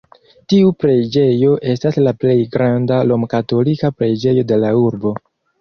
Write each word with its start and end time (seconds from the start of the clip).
Tiu 0.53 0.71
preĝejo 0.83 1.51
estas 1.75 1.99
la 2.07 2.15
plej 2.25 2.35
granda 2.57 2.97
romkatolika 3.13 3.95
preĝejo 4.01 4.51
de 4.55 4.63
la 4.65 4.77
urbo. 4.91 5.17